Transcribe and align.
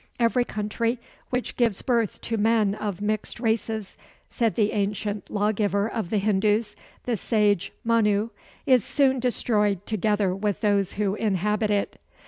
"Every 0.19 0.45
country 0.45 0.97
which 1.29 1.57
gives 1.57 1.83
birth 1.83 2.21
to 2.21 2.35
men 2.35 2.73
of 2.73 3.01
mixed 3.01 3.39
races," 3.39 3.99
said 4.31 4.55
the 4.55 4.71
ancient 4.71 5.29
law 5.29 5.51
giver 5.51 5.87
of 5.87 6.09
the 6.09 6.17
Hindus, 6.17 6.75
the 7.03 7.15
sage 7.15 7.71
Manu, 7.83 8.29
"is 8.65 8.83
soon 8.83 9.19
destroyed 9.19 9.85
together 9.85 10.33
with 10.33 10.61
those 10.61 10.93
who 10.93 11.13
inhabit 11.13 11.69
it." 11.69 11.99